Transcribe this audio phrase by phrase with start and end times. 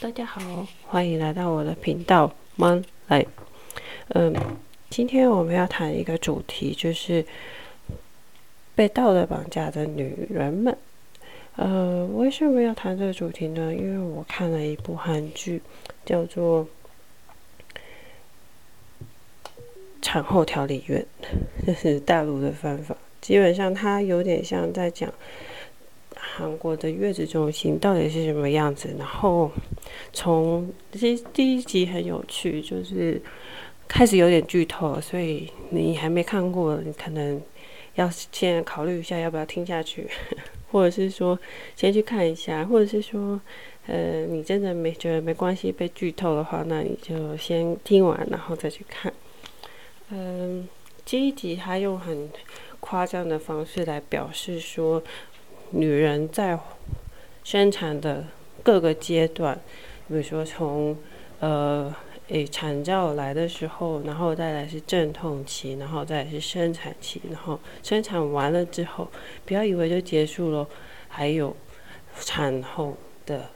[0.00, 3.26] 大家好，欢迎来到我的频道 Mon Life。
[4.08, 4.34] 嗯，
[4.88, 7.22] 今天我们要谈一个主题，就是
[8.74, 10.74] 被道德绑架的女人们。
[11.56, 13.74] 呃，为什么要谈这个主题呢？
[13.74, 15.60] 因为我看了一部韩剧，
[16.06, 16.64] 叫做
[20.00, 21.06] 《产后调理院》，
[21.66, 22.96] 这是大陆的方法。
[23.20, 25.12] 基本上，它有点像在讲。
[26.36, 28.94] 韩国的月子中心到底是什么样子？
[28.98, 29.50] 然后
[30.12, 33.20] 从第第一集很有趣，就是
[33.88, 37.40] 开始有点剧透，所以你还没看过，你可能
[37.96, 40.08] 要先考虑一下要不要听下去，
[40.70, 41.38] 或者是说
[41.74, 43.40] 先去看一下，或者是说
[43.86, 49.12] 呃你真的没觉得没关系被剧透的话，那你就先听完然后再去看。
[50.10, 50.68] 嗯，
[51.04, 52.30] 第一集他用很
[52.78, 55.02] 夸张的方式来表示说。
[55.70, 56.58] 女人在
[57.44, 58.24] 生产的
[58.62, 59.58] 各个阶段，
[60.08, 60.96] 比如说从
[61.38, 61.94] 呃
[62.28, 69.08] 诶产兆来的时候，然后再来是阵痛期，然后再来是生产期，然后生产完了之后，
[69.46, 70.66] 不要以为就结束了，
[71.08, 71.56] 还有
[72.20, 73.48] 产后的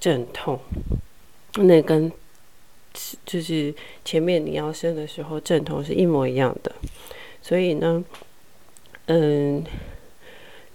[0.00, 0.58] 阵痛，
[1.56, 2.10] 那跟
[3.26, 6.72] 就是前面你要生的时候阵痛是一模一样的，
[7.42, 8.04] 所以呢，
[9.06, 9.64] 嗯。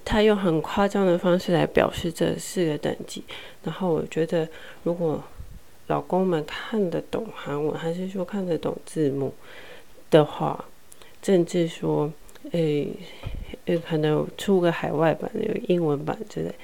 [0.09, 3.21] 他用很夸张的方式来表示这四个等级，
[3.63, 4.47] 然后我觉得，
[4.83, 5.21] 如果
[5.87, 9.33] 老公们看得懂韩文，还是说看得懂字幕
[10.09, 10.63] 的话，
[11.21, 12.09] 甚至说，
[12.51, 12.87] 诶，
[13.85, 16.55] 可能出个海外版、有英文版之类，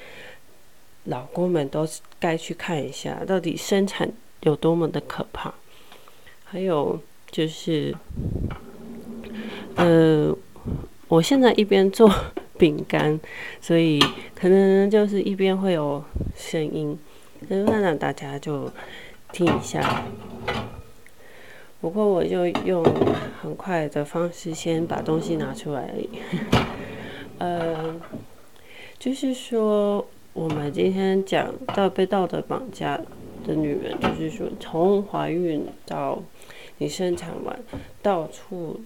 [1.04, 1.86] 老公们都
[2.18, 4.10] 该去看一下，到底生产
[4.44, 5.54] 有多么的可怕。
[6.46, 6.98] 还有
[7.30, 7.94] 就是，
[9.76, 10.34] 呃，
[11.10, 12.10] 我现在一边做。
[12.64, 13.19] 饼干，
[13.59, 14.00] 所以
[14.33, 16.02] 可能就是一边会有
[16.33, 16.97] 声音，
[17.50, 18.72] 那让大家就
[19.33, 20.06] 听一下。
[21.81, 22.81] 不过我就用
[23.41, 25.94] 很快的方式先把东西拿出来。
[27.40, 28.00] 呃，
[28.97, 32.96] 就是说我们今天讲到被道德绑架
[33.46, 36.23] 的女人，就是说从怀孕到
[36.78, 37.59] 你生产完，
[38.02, 38.79] 到处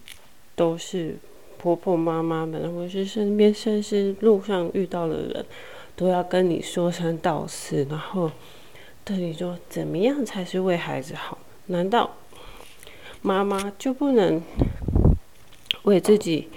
[0.56, 1.18] 都是。
[1.60, 5.46] 婆婆妈妈们，或是身边甚至路上遇到的人，
[5.96, 8.32] 都要跟你说三道四，然后
[9.04, 11.38] 对你说怎么样才是为孩子好？
[11.68, 12.16] 难道
[13.22, 14.42] 妈妈就不能
[15.84, 16.48] 为自己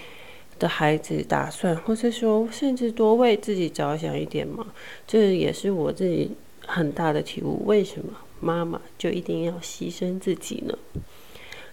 [0.58, 4.66] 的孩子打算，或是说甚至多为自己着想一点吗？
[5.06, 6.32] 这也是我自己
[6.66, 7.64] 很大的体悟。
[7.66, 10.78] 为什么妈妈就一定要牺牲自己呢？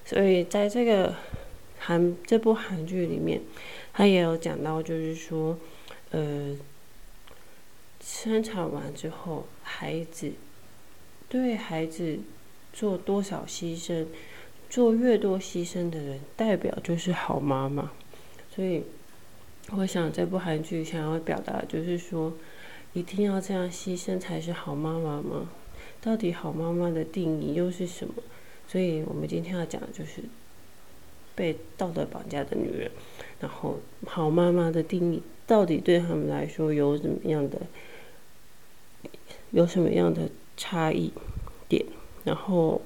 [0.05, 1.13] 所以在这个。
[1.87, 3.39] 韩这部韩剧里面，
[3.93, 5.57] 他也有讲到，就是说，
[6.11, 6.53] 呃，
[8.01, 10.33] 生产完之后，孩子
[11.29, 12.19] 对孩子
[12.73, 14.05] 做多少牺牲，
[14.69, 17.93] 做越多牺牲的人，代表就是好妈妈。
[18.53, 18.83] 所以，
[19.71, 22.33] 我想这部韩剧想要表达，就是说，
[22.91, 25.49] 一定要这样牺牲才是好妈妈吗？
[26.01, 28.15] 到底好妈妈的定义又是什么？
[28.67, 30.21] 所以我们今天要讲的就是。
[31.37, 32.89] 被道德绑架的女人，
[33.39, 33.77] 然后
[34.07, 37.61] 好妈妈的定义到底对他们来说有怎么样的，
[39.51, 41.13] 有什么样的差异
[41.69, 41.85] 点？
[42.23, 42.81] 然后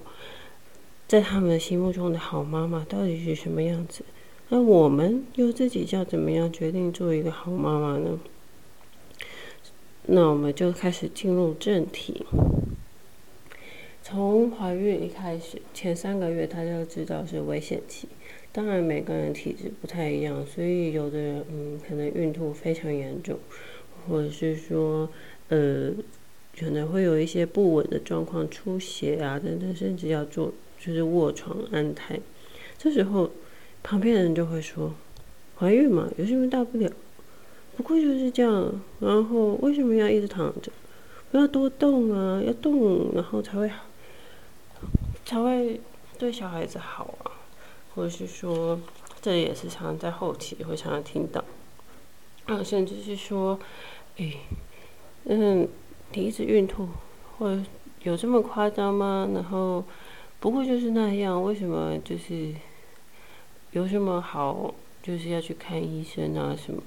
[1.07, 4.03] 在他们心目中的好妈妈到底是什么样子？
[4.49, 8.19] 那我们又自己要怎么样决定做一个好妈妈呢？
[10.07, 12.25] 那我们就开始进入正题。
[14.03, 18.09] 从怀孕一开始，前三个月，他就知道是危险期。
[18.53, 23.39] 当然，每个人体质不太一样，所以有的人嗯，可能孕吐非常严重，
[24.05, 25.07] 或者是说
[25.47, 25.91] 呃，
[26.59, 32.19] 可能会有一些不稳的状况，出血啊等等，甚至要做就是卧床安胎。
[32.77, 33.31] 这时候，
[33.81, 34.93] 旁边的人就会说
[35.57, 36.91] ：“怀孕嘛，有什么大不了？
[37.77, 38.81] 不过就是这样。
[38.99, 40.69] 然后为什么要一直躺着？
[41.31, 43.71] 不要多动啊，要动，然后才会
[45.25, 45.79] 才会
[46.19, 47.30] 对小孩子好啊。”
[47.93, 48.79] 或者是说，
[49.21, 51.43] 这也是常常在后期会常常听到，
[52.45, 53.59] 啊，甚至是说，
[54.17, 54.33] 哎，
[55.25, 55.67] 嗯，
[56.13, 56.87] 你一直孕吐，
[57.37, 57.61] 或
[58.03, 59.29] 有这么夸张吗？
[59.33, 59.83] 然后，
[60.39, 62.53] 不过就是那样，为什么就是
[63.71, 64.73] 有什么好，
[65.03, 66.55] 就是要去看医生啊？
[66.57, 66.81] 什么，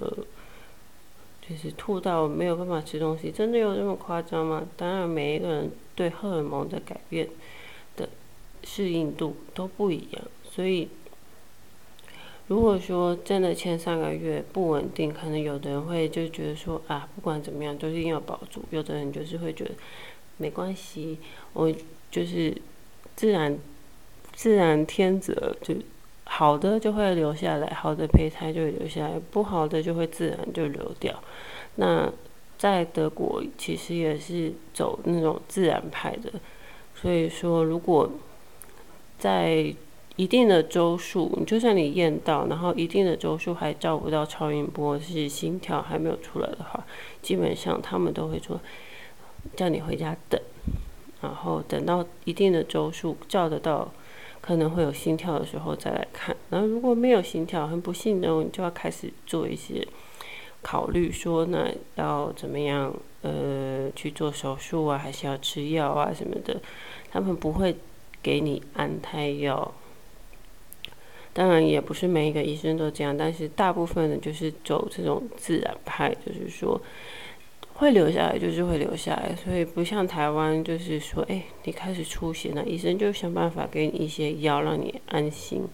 [1.47, 4.67] 就是吐到没有办法吃东西，真的有这么夸张吗？
[4.77, 7.29] 当然，每一个人对荷尔蒙的改变
[7.95, 8.09] 的
[8.65, 10.25] 适应度都不一样。
[10.55, 10.89] 所以，
[12.47, 19.73] 如果说真的前三个月不稳定，可能有的人会就觉得说啊，不管怎么样都一定要保住；有的人就是会觉得
[20.37, 21.19] 没关系，
[21.55, 21.73] 我
[22.09, 22.57] 就是
[23.17, 23.59] 自然
[24.33, 25.75] 自然天择，就
[26.27, 31.21] 好的就会留下来，好的胚胎就会留下来，不好的就会自然就流掉。
[31.77, 32.13] 那
[32.57, 36.31] 在德国其实也是走那种自然派的，
[36.95, 38.09] 所以说如果
[39.19, 39.75] 在
[40.17, 46.87] 一定的周数，你就算你验到，然后一定的周数还照不到超音波，是心跳还没有出来的话，
[47.21, 48.61] 基本上他们都会说
[49.57, 50.41] 叫你回家等，
[51.21, 53.93] 然后等到一定的周数照得到，
[54.41, 56.37] 可能会有心跳的时候再来看。
[56.51, 59.85] 然后如果没有心跳，很不幸的，你就要开始做一些
[60.63, 66.61] 考虑，说那要怎么样，呃，去做手术啊，还是要吃药啊什么的，
[67.11, 67.75] 他们不会
[68.23, 69.75] 给你安胎药。
[71.35, 76.81] 当然也不是每一个医生都这样，但是大部分的就是走这种自然派，就是说
[77.75, 85.65] 会留下来就是会留下来，所以不像台湾，就是说，哎，你开始出血了医生就想办法给你一些药让你安心，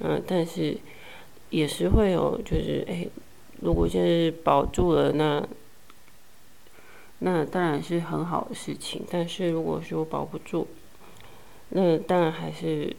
[0.00, 0.76] 嗯，但是
[1.48, 3.06] 也是会有，就是哎，
[3.62, 5.42] 如果现在保住了，那
[7.20, 10.68] 那当然是很好的事情，但是如果说保不住，
[11.70, 12.94] 那当然还是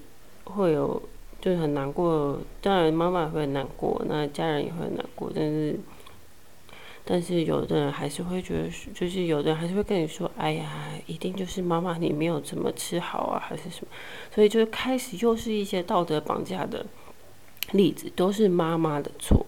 [0.45, 0.99] 会有。
[1.45, 5.79] 就是很难过，当然妈妈会难过，那家人也会难过，但是，
[7.05, 13.87] 但是有的人还是会觉得，就是有的人还是会跟你说，哎呀，一定就是妈妈你没有怎么吃好啊，还是什么，
[14.33, 16.83] 所以就开始又是一些道德绑架的
[17.73, 19.45] 例子，都是妈妈的错。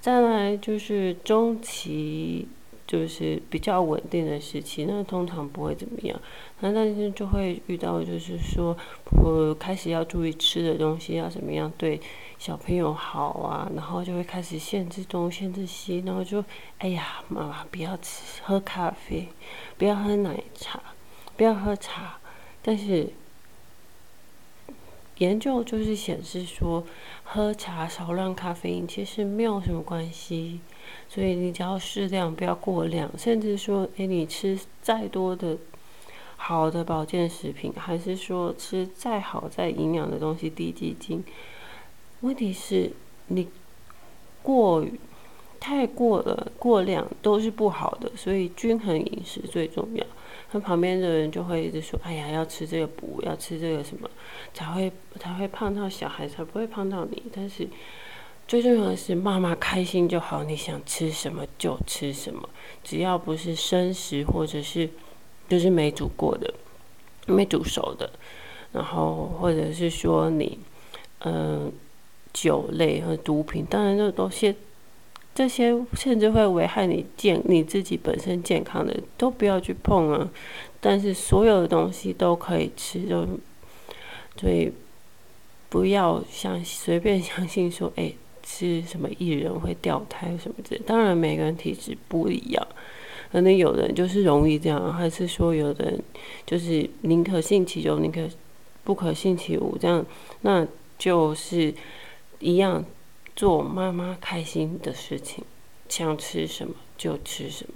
[0.00, 2.48] 再来就是中期。
[2.88, 6.18] 就是比较稳定的时期，那通常不会怎么样。
[6.60, 8.74] 那但是就会遇到，就是说，
[9.22, 12.00] 我开始要注意吃的东西要怎么样对
[12.38, 16.42] 小朋友好啊，然后就会开始限制东限制西，然后就，
[16.78, 19.28] 哎呀，妈妈不要吃喝咖啡，
[19.76, 20.80] 不要喝奶茶，
[21.36, 22.18] 不要喝茶。
[22.62, 23.10] 但是
[25.18, 26.84] 研究就是显示说，
[27.22, 30.60] 喝茶少量咖啡因其实没有什么关系。
[31.10, 33.10] 所以你只要适量，不要过量。
[33.16, 35.56] 甚至说，诶，你吃再多的
[36.36, 41.24] 好的保健食品，还是说吃再好再营养的东西，低基金，
[42.20, 42.92] 问题是
[43.28, 43.48] 你
[44.42, 44.84] 过
[45.58, 48.12] 太过了，过量都是不好的。
[48.14, 50.04] 所以均衡饮食最重要。
[50.52, 54.10] 那旁边的人就会一直说：“哎呀，要吃这个补，要吃这个什么，
[54.52, 57.66] 才会才会胖到小孩，才不会胖到你。”但是。
[58.48, 60.42] 最重要的是，妈妈开心就好。
[60.42, 62.48] 你想吃什么就吃什么，
[62.82, 64.88] 只要不是生食或者是
[65.50, 66.54] 就是没煮过的、
[67.26, 68.10] 没煮熟的，
[68.72, 70.58] 然后或者是说你
[71.26, 71.70] 嗯
[72.32, 74.54] 酒类和毒品，当然这东西
[75.34, 80.26] 这些甚至会危害你健你自己本身健康的，都不要去碰啊。
[80.80, 83.28] 但是所有的东西都可以吃，就
[84.40, 84.72] 所以
[85.68, 88.14] 不要相随便相信说，哎。
[88.50, 92.66] 是什么艺人会掉胎什么之类，当然每个人体质不一样，
[93.30, 96.02] 可能有的人就是容易这样，还是说有的人
[96.46, 98.26] 就是宁可信其有，宁可
[98.84, 100.04] 不可信其无，这样
[100.40, 100.66] 那
[100.98, 101.72] 就是
[102.38, 102.82] 一样
[103.36, 105.44] 做妈妈开心的事情，
[105.90, 107.74] 想吃什么就吃什么。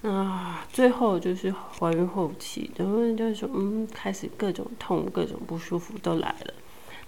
[0.00, 6.54] 那最后就是怀孕后期，很多人就是说，嗯，开始各种痛、各种不舒服都来了。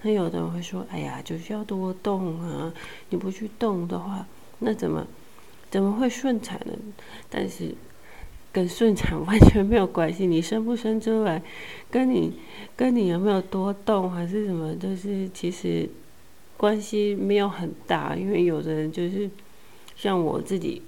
[0.03, 2.73] 那有的人会说：“哎呀，就是要多动啊！
[3.09, 4.25] 你不去动的话，
[4.57, 5.05] 那怎么
[5.69, 6.73] 怎么会顺产呢？”
[7.29, 7.75] 但是
[8.51, 10.25] 跟顺产完全没有关系。
[10.25, 11.41] 你生不生出来，
[11.91, 12.33] 跟你
[12.75, 15.87] 跟你有没有多动还是什么，就是其实
[16.57, 18.15] 关系没有很大。
[18.15, 19.29] 因为有的人就是
[19.95, 20.81] 像我自己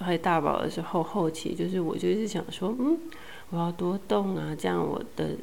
[0.00, 2.98] 怀大宝的时候，后期就是我就是想说，嗯，
[3.50, 5.36] 我要多动啊，这样我的。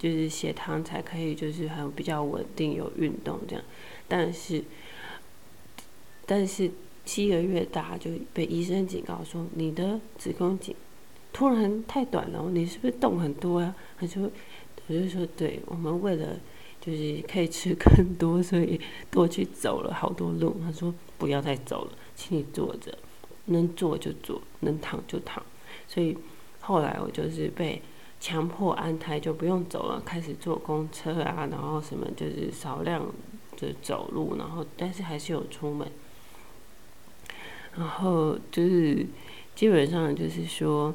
[0.00, 3.62] 就是血糖才可以，就是很比较稳定，有运动这样。
[4.08, 4.64] 但是，
[6.24, 6.70] 但是
[7.04, 10.74] 七个月大就被医生警告说，你的子宫颈
[11.34, 13.74] 突然太短了，你是不是动很多呀？
[13.98, 14.30] 他说，
[14.86, 16.28] 我就说，对，我们为了
[16.80, 18.80] 就是可以吃更多，所以
[19.10, 20.56] 多去走了好多路。
[20.62, 22.96] 他说，不要再走了，请你坐着，
[23.44, 25.44] 能坐就坐，能躺就躺。
[25.86, 26.16] 所以
[26.60, 27.82] 后来我就是被。
[28.20, 33.06] 强迫安胎就不用走了，开始坐公车啊，然后什么就是少量
[33.56, 35.90] 的走路，然后但是还是有出门，
[37.76, 39.06] 然后就是
[39.54, 40.94] 基本上就是说，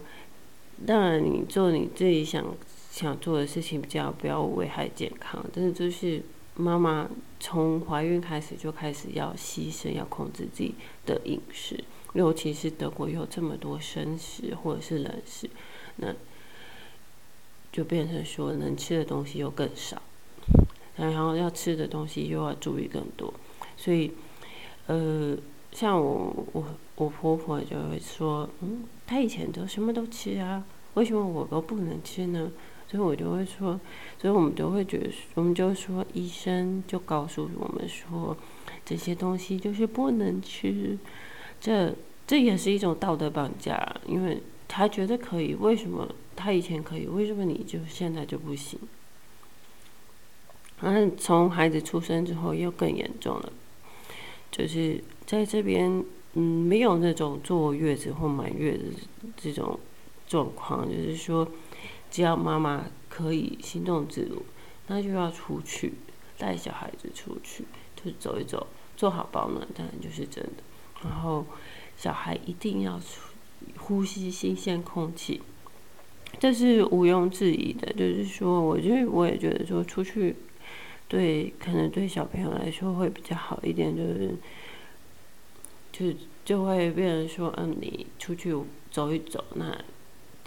[0.86, 2.46] 当然你做你自己想
[2.92, 6.22] 想做的事情，比较不要危害健康，但是就是
[6.56, 10.76] 妈妈从怀孕开始就开始要牺牲，要控制自己
[11.08, 15.50] 的饮食，尤其是德国有这么多生食或者是冷食，
[15.96, 16.14] 那
[17.76, 20.02] 就变成说能吃的东西又更少，
[20.96, 23.34] 然后要吃的东西又要注意更多，
[23.76, 24.14] 所以，
[24.88, 25.36] 呃，
[25.74, 26.64] 像我我
[26.96, 30.64] 我婆婆就会说，嗯，她以前都什么都吃啊，
[30.94, 32.50] 为什么我都不能吃呢？
[32.88, 33.78] 所以我就会说，
[34.22, 38.38] 所以我们都会觉得，我们就说医生就告诉我们说，
[38.86, 40.98] 这些东西就是不能吃，
[41.60, 41.94] 这
[42.26, 48.80] 这也是一种道德绑架，因为他觉得可以，为什么他以前可以，为什么你就现在就不行？
[50.82, 53.54] 嗯，从孩子出生之后又更严重了，
[54.52, 58.84] 就是在这边，嗯，没有那种坐月子或满月的
[59.38, 59.80] 这种
[60.28, 61.48] 状况，就是说。
[62.12, 64.46] 只要妈妈可以行动自如，
[64.88, 65.96] 那就要出去
[66.38, 67.66] 带小孩子出去，
[68.02, 70.64] 就走一走，做好保暖，当然就是真的。
[71.04, 71.46] 然后
[71.98, 73.34] 小孩一定要出
[73.78, 75.42] 呼吸新鲜空气，
[76.40, 77.92] 这是毋庸置疑的。
[77.94, 80.36] 就是说，我就我也觉得说出去，
[81.08, 84.36] 对可能对小朋友来说会比较好一点，就是
[85.92, 88.56] 就就会变成说，嗯，你出去
[88.92, 89.78] 走一走，那。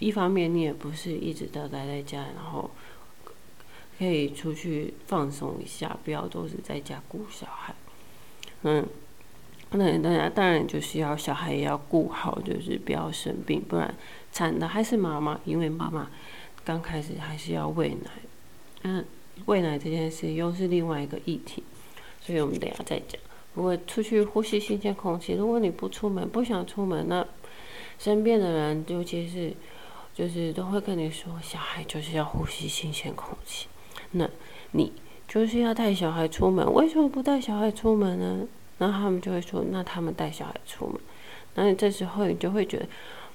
[0.01, 2.71] 一方面，你也不是一直都待在家，然后
[3.99, 7.75] 可以出去放松一下，不要都是在家顾小孩。
[8.63, 8.87] 嗯，
[9.71, 13.95] 那当然，当然就是要小孩也要顾好，就是不要生病，不然
[14.33, 16.11] 惨的还是妈妈，因为妈妈
[16.65, 18.11] 刚开始还是要喂奶。
[18.83, 19.05] 嗯，
[19.47, 21.63] 喂奶这件事又是另外一个议题，
[22.21, 23.21] 所以我们等下再讲。
[23.55, 27.27] 如果出去呼吸新鲜空气，如果你不出门，不想出门，那
[27.99, 29.55] 身边的人，尤其是。
[30.15, 33.69] 就是都会跟你说，小孩就是要呼吸新鲜空气。
[34.11, 34.29] 那
[34.73, 34.93] 你
[35.29, 38.49] 就是要带小孩出门，为什么不带小孩出门呢？
[38.79, 41.01] 然后他们就会说，那他们带小孩出门。
[41.55, 42.87] 那你这时候你就会觉得，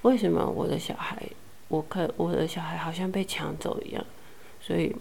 [0.02, 1.22] 为什么我的小孩，
[1.68, 4.04] 我可我的小孩好像被抢走一样？
[4.62, 4.96] 所以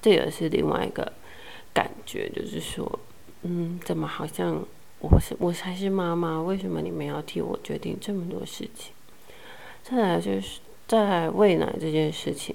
[0.00, 1.12] 这也是另外一个
[1.72, 2.98] 感觉，就是说，
[3.42, 4.62] 嗯，怎么好像
[4.98, 8.92] 我是我才是妈妈，为什么你们要替我决定这么多事情？
[9.82, 10.60] 再来就是。
[10.88, 12.54] 在喂奶这件事情，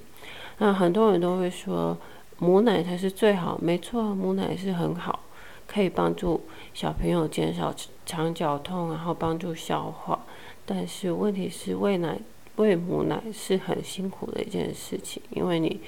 [0.59, 1.97] 那很多人都会说
[2.37, 5.19] 母奶才是最好，没错，母奶是很好，
[5.71, 6.41] 可以帮助
[6.73, 7.73] 小朋友减少
[8.05, 10.25] 肠绞痛，然后帮助消化。
[10.65, 12.19] 但是问题是喂奶
[12.57, 15.79] 喂母奶是很辛苦的一件事情，因为你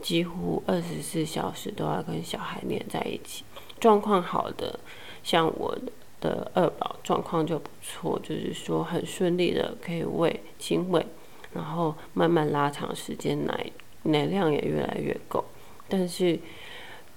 [0.00, 3.44] 几乎二十四小时都要跟小孩黏在一起。
[3.78, 4.80] 状况好的，
[5.22, 5.78] 像我
[6.20, 11.06] 的二宝状况就不错，就是说很顺利的可以喂亲喂。
[11.54, 13.70] 然后慢慢拉长时间，奶
[14.02, 15.44] 奶量也越来越够。
[15.88, 16.38] 但是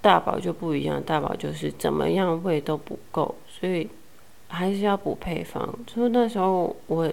[0.02, 3.88] 大宝就不一样，大宝就是怎么样喂都不够，所以
[4.48, 5.66] 还是要补配方。
[5.86, 7.12] 所以那时候我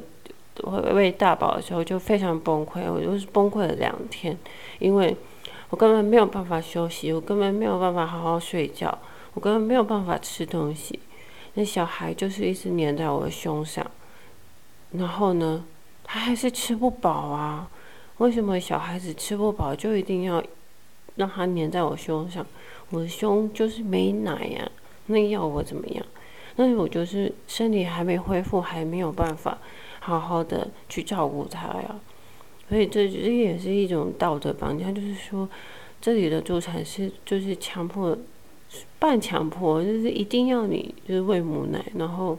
[0.64, 4.38] 我喂大宝的时候就非常崩溃，我就是崩溃了两天，
[4.80, 5.16] 因为
[5.70, 8.98] 我根本没有办法休息，我根本没有办法好好睡觉，
[9.36, 11.00] 我根本没有办法吃东西。
[11.54, 13.86] 那小孩就是一直黏在我的胸上，
[14.92, 15.64] 然后呢？
[16.12, 17.70] 他还是吃不饱啊？
[18.18, 20.44] 为什么小孩子吃不饱就一定要
[21.18, 22.44] 让他粘在我胸上？
[22.90, 24.72] 我的胸就是没奶呀，
[25.08, 26.06] 那要我怎么样？
[26.56, 29.58] 那我就是身体还没恢复，还没有办法
[30.00, 32.00] 好好的去照顾他呀。
[32.68, 35.48] 所以这这也是一种道德绑架，就是说
[36.02, 38.18] 这里的助产是就是强迫
[39.00, 42.38] 半强迫，就是一定要你就是喂母奶，然后。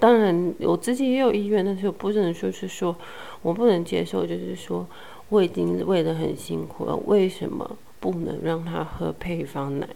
[0.00, 2.94] 当然，我自己也有意愿，但是我不能说是说
[3.42, 4.84] 我不能接受，就是说
[5.28, 9.88] 我已经喂得很辛苦了，为什么不能让他喝配方奶？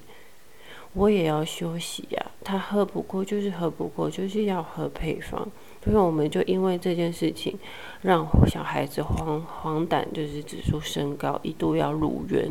[0.95, 5.47] 我也要休息呀，他喝不过就是喝不过，就是要喝配方。
[5.85, 7.59] 所以我们就因为这件事情，
[8.01, 12.49] 让小孩子黄黄疸就是指数升高，一度要入院。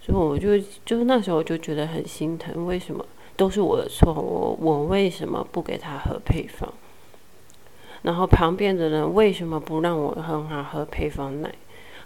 [0.00, 0.56] 所以我就
[0.86, 3.04] 就那时候就觉得很心疼，为什么？
[3.36, 6.72] 都是我的错，我我为什么不给他喝配方？
[8.02, 11.52] 然后旁边的人为什么不让我让他喝配方奶？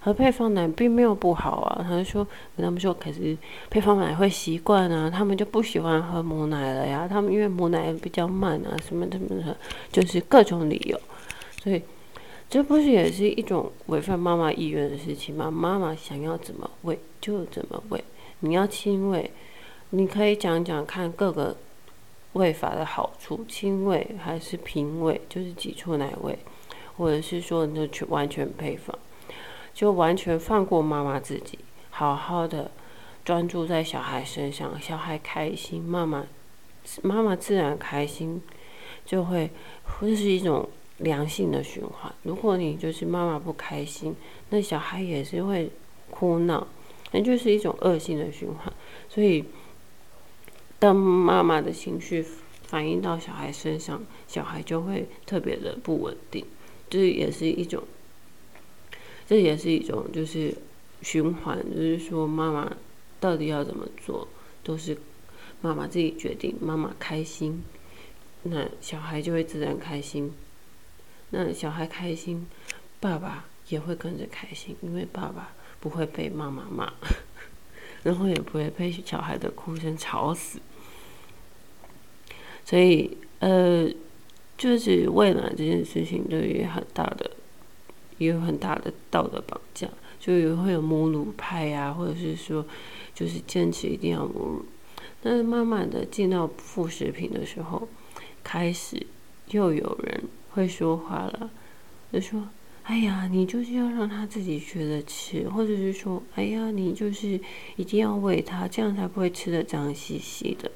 [0.03, 1.85] 喝配方奶并没有不好啊。
[1.89, 3.37] 他就说跟他们说，可是
[3.71, 7.07] 配方奶会习惯啊，他们就不喜欢喝母奶了呀。
[7.09, 9.57] 他们因为母奶比较慢啊，什么什么的，
[9.91, 11.01] 就是各种理由。
[11.63, 11.81] 所以
[12.51, 15.51] 这不是也是一种违反妈妈意愿的事情吗？
[15.51, 18.03] 妈妈想要怎么喂就怎么喂，
[18.41, 19.31] 你要亲喂。
[19.95, 21.55] 你可以讲讲看各个
[22.33, 26.39] 喂法的好处，亲喂还是平喂，就是挤出奶喂，
[26.97, 28.99] 或者是说你就全完全配方，
[29.75, 31.59] 就完全放过妈妈自己，
[31.91, 32.71] 好好的
[33.25, 36.27] 专注在小孩身上，小孩开心，妈妈
[37.03, 38.43] 妈妈自然开心，
[39.05, 39.51] 就会
[40.01, 42.13] 这是一种良性的循环。
[42.23, 44.15] 如果你就是妈妈不开心，
[44.51, 45.71] 那小孩也是会
[46.11, 46.67] 哭闹，
[47.13, 48.73] 那就是一种恶性的循环。
[49.09, 49.45] 所以，
[50.79, 52.25] 当妈妈的情绪
[52.63, 56.45] 反映到小孩身上，小孩就会特别的不稳定。
[56.91, 57.83] 这也是一种，
[59.27, 60.55] 这也是一种就是
[61.01, 62.77] 循环，就是说妈妈
[63.19, 64.29] 到底要怎么做，
[64.63, 64.97] 都是
[65.61, 66.55] 妈妈自己决定。
[66.61, 67.63] 妈妈开心，
[68.43, 70.33] 那小孩就会自然开心。
[71.31, 72.47] 那小孩开心，
[73.01, 76.93] 爸爸也会跟着开心，因为爸爸不会被妈妈骂，
[78.05, 80.59] 然后也不会被小孩的哭声吵死。
[82.65, 83.89] 所以，呃。
[84.59, 87.29] 就是未来这件事情，对于很大的，
[88.23, 89.89] 也有很大的道德绑架，
[90.21, 92.65] 就也会有母乳派呀，或者是说，
[93.15, 94.65] 就是坚持一定要母乳。
[95.23, 97.89] 但是慢慢的进到副食品的时候，
[98.43, 99.05] 开始
[99.51, 101.51] 又有人会说话了，
[102.13, 102.49] 就说
[102.85, 107.41] ：“哎呀，你就是要让他自己学着吃，或者是说，哎呀，你就是
[107.77, 110.71] 一定要喂他，这样才不会吃的脏兮兮的。”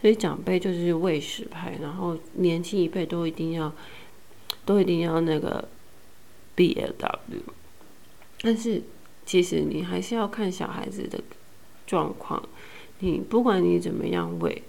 [0.00, 3.72] 所以长辈就是喂食派，然后年轻一辈都一定要，
[4.64, 5.66] 都一定要那个
[6.54, 7.42] B L W。
[8.40, 8.82] 但是
[9.24, 11.20] 其实你还是要看小孩子的
[11.86, 12.48] 状况。
[13.00, 14.62] 你不管你怎么样喂，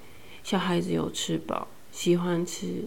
[0.44, 2.86] 小孩子有吃饱，喜欢吃，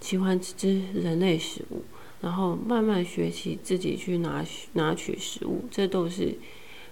[0.00, 1.84] 喜欢吃人类食物，
[2.20, 6.38] 然后慢慢学习自己去拿拿取食物，这都是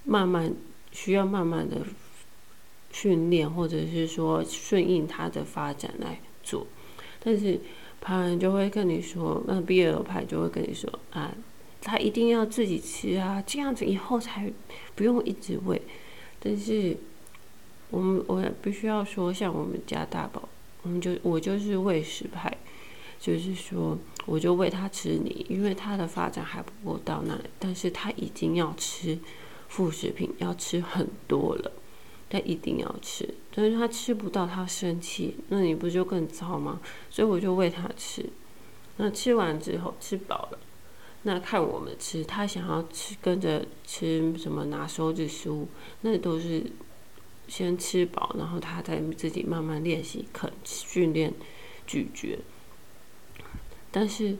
[0.04, 0.54] 慢慢
[0.92, 1.78] 需要慢慢的。
[2.96, 6.64] 训练，或者是说顺应他的发展来做，
[7.18, 7.60] 但是
[8.04, 11.34] 旁人就会跟你说，那 B L 派就会跟你说啊，
[11.80, 14.52] 他一定要自己吃啊，这样子以后才
[14.94, 15.80] 不用一直喂。
[16.38, 16.94] 但是
[17.88, 20.46] 我们我必须要说，像我们家大宝，
[20.82, 22.54] 我们就我就是喂食派，
[23.18, 23.96] 就是说
[24.26, 29.18] 我就喂他吃你，因为他的发展还不够到那里，但是他已经要吃
[29.68, 31.72] 副食品，要吃很多了。
[32.34, 36.80] 他一定要吃，但是他吃不到，他生气，那你不就更糟吗？
[37.08, 38.28] 所以我就喂他吃，
[38.96, 40.58] 那吃完之后吃饱了，
[41.22, 45.68] 那看我们吃，他想要吃跟着吃什么拿手指食物，
[46.00, 46.64] 那都是
[47.46, 51.32] 先吃饱，然后他再自己慢慢练习啃，训练
[51.86, 52.40] 咀嚼。
[53.92, 54.36] 但是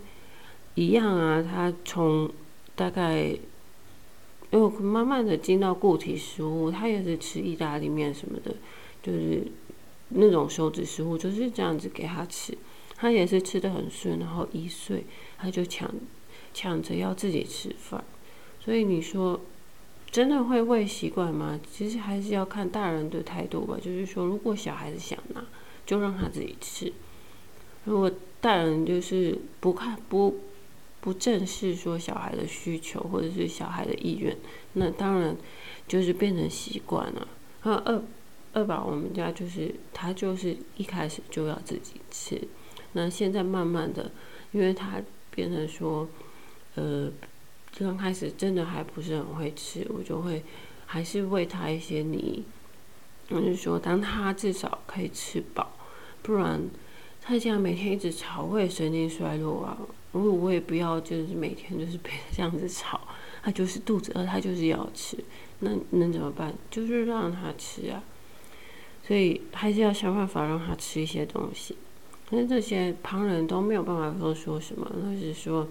[0.74, 2.28] 一样啊，他从
[2.74, 3.38] 大概。
[4.54, 8.54] 因为慢慢的进到固体食物，他也是吃意大利面什么的，
[9.02, 9.44] 就是
[10.10, 12.56] 那种手指食物，就是这样子给他吃，
[12.94, 14.20] 他也是吃的很顺。
[14.20, 15.06] 然后一岁
[15.38, 15.92] 他就抢
[16.52, 18.04] 抢着要自己吃饭，
[18.60, 19.40] 所以你说
[20.12, 21.58] 真的会喂习惯吗？
[21.68, 23.76] 其实还是要看大人的态度吧。
[23.82, 25.44] 就是说，如果小孩子想拿，
[25.84, 26.92] 就让他自己吃；
[27.86, 28.08] 如果
[28.40, 30.38] 大人就是不看不。
[31.04, 34.34] 不正视说小孩的需求或者是小孩的意愿，
[34.72, 35.36] 那当然
[35.86, 37.28] 就是变成习惯了。
[37.62, 38.02] 那二
[38.54, 42.40] 二宝，我们家就是他就是一开始就要自己吃，
[42.94, 44.10] 那现在慢慢的，
[44.52, 44.94] 因为他
[45.30, 46.08] 变成说，
[46.76, 47.12] 呃，
[47.78, 50.42] 刚开始真的还不是很会吃，我就会
[50.86, 52.42] 还是喂他一些泥，
[53.28, 55.70] 我就说当他至少可以吃饱，
[56.22, 56.62] 不然
[57.20, 59.76] 他这样每天一直吵，会神经衰弱啊。
[60.14, 63.00] 如果我也不要，就是每天就是被这样子吵，
[63.42, 65.18] 他就是肚子饿，他就是要吃，
[65.59, 66.55] 那能怎么办？
[66.70, 68.00] 就是让他吃啊。
[69.07, 71.77] 所以还是要想办法让他吃一些东西。
[72.31, 75.68] 但是这些旁人都没有办法说说什么，那是说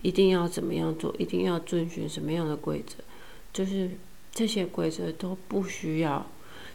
[0.00, 2.96] 一定要怎么样做，一定要遵循什么样的规则，
[3.52, 3.90] 就是
[4.32, 6.26] 这些规则都不需要，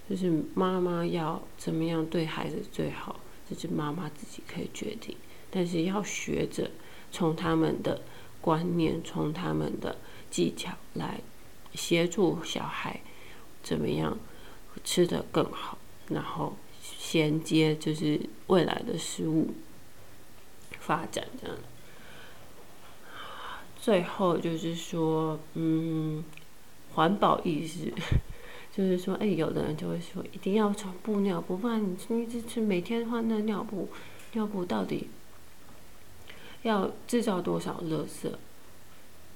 [0.08, 3.20] 就是妈妈要怎么样对孩子最好，
[3.50, 5.16] 这是妈妈自己可以决定，
[5.50, 6.70] 但是要学着。
[7.12, 8.02] 从他们的
[8.42, 9.98] 观念，从他们的
[10.30, 11.20] 技巧来
[11.74, 13.02] 协助小孩
[13.62, 14.18] 怎么样
[14.84, 15.78] 吃得更好，
[16.10, 19.54] 然后衔接就是未来的食物
[20.80, 21.58] 发展这样。
[23.82, 26.24] 最后就是说，嗯，
[26.94, 27.94] 环保意识，
[28.76, 33.90] 就是说，哎，有的人就会说，一定要从布尿布，不然你你这吃每天换那尿布，
[34.34, 35.10] 尿布到底？
[36.64, 38.32] 要制造多少垃圾？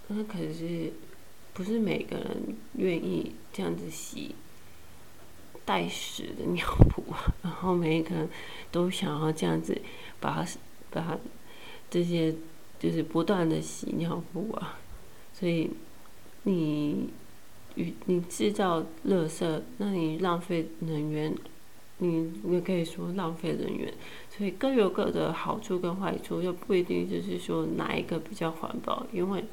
[0.07, 0.91] 那可是
[1.53, 4.35] 不是每个人愿意这样子洗
[5.65, 7.03] 带屎的尿布，
[7.41, 8.29] 然后每一个人
[8.71, 9.81] 都想要这样子
[10.19, 10.51] 把它
[10.91, 11.17] 把
[11.89, 12.35] 这些
[12.79, 14.77] 就是不断的洗尿布啊，
[15.33, 15.69] 所以
[16.43, 17.09] 你
[17.75, 21.33] 与你制造垃圾，那你浪费能源，
[22.03, 23.91] 你也可以说浪费能源。
[24.29, 29.43] 所以各有各的好处跟坏处，又不一定就是说哪一个比较环保，因为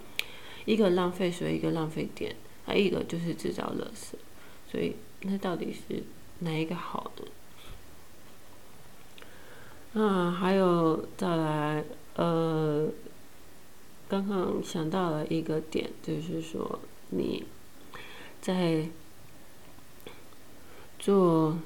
[0.65, 2.35] 一个浪费水，一个浪费电，
[2.65, 4.15] 还一个就是制造垃圾。
[4.71, 6.03] 所以那到底是
[6.41, 10.03] 哪一个好呢？
[10.03, 11.85] 啊，还有再来，
[12.15, 12.89] 呃，
[14.09, 17.45] 刚刚想到了一个点，就是说你
[18.41, 18.87] 在
[20.99, 21.59] 做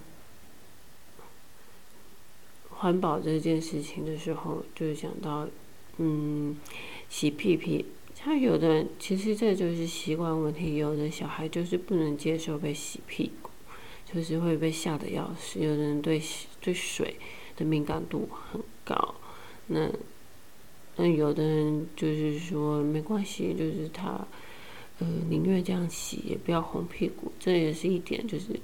[2.84, 5.48] 环保这件事情的时候，就是想到，
[5.96, 6.54] 嗯，
[7.08, 7.86] 洗屁屁。
[8.14, 10.76] 像有的，其实这就是习惯问题。
[10.76, 13.48] 有的小孩就是不能接受被洗屁股，
[14.12, 15.60] 就是会被吓得要死。
[15.60, 16.22] 有的人对
[16.60, 17.16] 对水。
[17.56, 19.14] 的敏感度很高，
[19.68, 19.88] 那
[20.96, 24.26] 那有的人就是说没关系，就是他
[24.98, 27.30] 呃宁愿这样洗，也不要红屁股。
[27.38, 28.58] 这也是一点，就是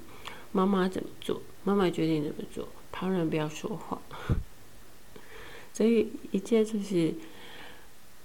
[0.51, 4.01] 妈妈怎么做，妈妈决定怎么做，旁人不要说话。
[5.73, 7.15] 所以一切就是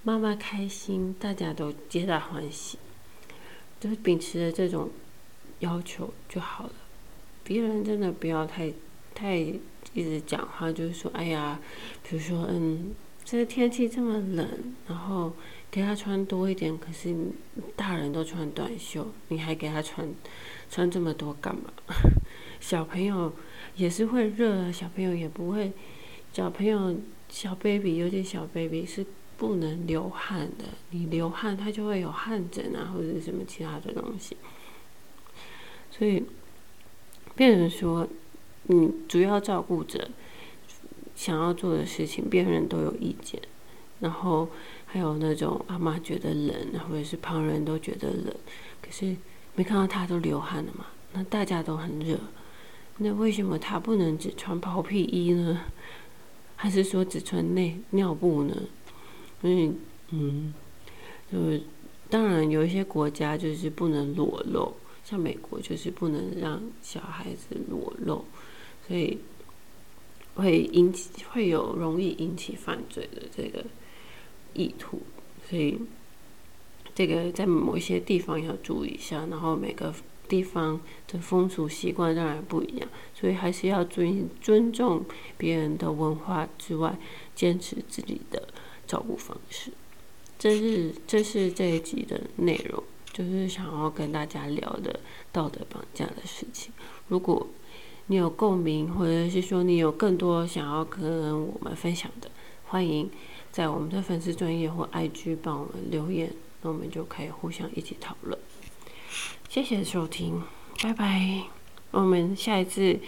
[0.04, 2.78] 妈妈开心，大家都皆大欢喜，
[3.80, 4.90] 就是秉持着这种
[5.60, 6.74] 要求就好了。
[7.44, 8.74] 别人真的不要太
[9.14, 9.54] 太。
[9.94, 11.58] 一直讲话就是说，哎呀，
[12.04, 15.32] 比如说，嗯，这个天气这么冷，然后
[15.72, 16.78] 给他穿多一点。
[16.78, 17.16] 可是
[17.78, 20.06] 大人都穿短袖，你还给他穿
[20.70, 21.72] 穿这么多干嘛？
[22.60, 23.32] 小朋友
[23.76, 25.72] 也是会热啊，小朋友也不会。
[26.34, 26.96] 小朋友
[27.30, 29.06] 小 baby，尤其小 baby 是
[29.38, 34.36] 不能流汗的，你流汗他就会有汗疹啊，或者什么其他的东西。
[35.92, 36.24] 所以，
[37.36, 38.08] 变成说。
[38.68, 40.10] 你主要照顾者
[41.16, 43.40] 想要做的事情，别人都有意见，
[44.00, 44.50] 然后
[44.88, 46.56] 还有那种阿妈觉得冷，
[46.90, 48.36] 或者是旁人都觉得冷，
[48.82, 49.16] 可是
[49.54, 50.88] 没看到他都流汗了嘛？
[51.14, 52.18] 那大家都很热，
[52.98, 55.62] 那为什么他不能只穿包屁衣呢？
[56.56, 58.56] 还是说只穿内尿布呢？
[59.42, 59.72] 所以，
[60.12, 60.54] 嗯，
[61.32, 61.62] 就是
[62.10, 68.24] 当然有一些国家就是不能裸露，像美国就是不能让小孩子裸露。
[68.88, 69.18] 所以
[70.36, 73.66] 会引起会有容易引起犯罪的这个
[74.54, 75.02] 意图，
[75.50, 75.78] 所以
[76.94, 79.26] 这个在某一些地方要注意一下。
[79.30, 79.94] 然后每个
[80.28, 85.04] 地方的风俗习惯当然不一样，所以还是要尊尊重
[85.38, 86.98] 别人的文化之外，
[87.36, 88.48] 坚持自己的
[88.88, 89.72] 照顾方式。
[90.38, 92.84] 这是这是这一集的内容，
[93.14, 95.00] 就是想要跟大家聊的
[95.32, 96.74] 道德绑架的事情。
[97.08, 97.48] 如果
[98.08, 102.30] 你有共鸣，或者是说你有更多想要跟我们分享的，
[102.66, 103.10] 欢迎
[103.52, 108.38] 在我们的粉丝专业或 IG 帮我们留言，那我们就可以互相一起讨论。
[109.50, 110.42] 谢谢收听，
[110.82, 111.44] 拜拜。
[111.92, 113.00] 我们下一次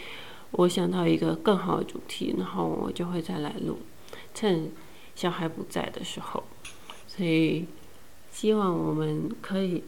[0.51, 3.79] 我想到一个更好的主题，然后我就会再来录，
[4.33, 4.71] 趁
[5.15, 6.43] 小孩不在的时候。
[7.07, 7.65] 所以
[8.31, 9.83] 希望我们可以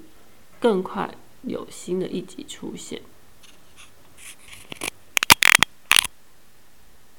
[0.59, 3.01] 更快有新的一集出现。